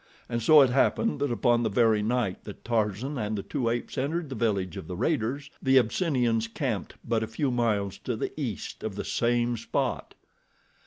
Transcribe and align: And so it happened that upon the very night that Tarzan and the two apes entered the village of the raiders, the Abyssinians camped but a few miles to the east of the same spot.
And 0.27 0.41
so 0.41 0.61
it 0.61 0.71
happened 0.71 1.19
that 1.21 1.31
upon 1.31 1.61
the 1.61 1.69
very 1.69 2.01
night 2.01 2.43
that 2.45 2.65
Tarzan 2.65 3.19
and 3.19 3.37
the 3.37 3.43
two 3.43 3.69
apes 3.69 3.99
entered 3.99 4.29
the 4.29 4.35
village 4.35 4.75
of 4.75 4.87
the 4.87 4.95
raiders, 4.97 5.51
the 5.61 5.77
Abyssinians 5.77 6.47
camped 6.47 6.95
but 7.07 7.21
a 7.21 7.27
few 7.27 7.51
miles 7.51 7.99
to 7.99 8.15
the 8.15 8.33
east 8.35 8.81
of 8.83 8.95
the 8.95 9.05
same 9.05 9.55
spot. 9.57 10.15